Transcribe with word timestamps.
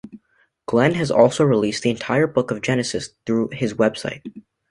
Glen 0.65 0.95
has 0.95 1.11
also 1.11 1.43
released 1.43 1.83
the 1.83 1.91
entire 1.91 2.25
Book 2.25 2.49
of 2.49 2.63
Genesis 2.63 3.09
through 3.27 3.49
his 3.49 3.75
web 3.75 3.95
site. 3.95 4.23